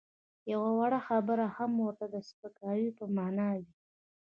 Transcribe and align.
یوه 0.51 0.69
وړه 0.79 0.99
خبره 1.07 1.45
هم 1.57 1.71
ورته 1.85 2.05
د 2.09 2.15
سپکاوي 2.29 2.89
په 2.99 3.05
مانا 3.17 3.49
وي. 3.59 3.71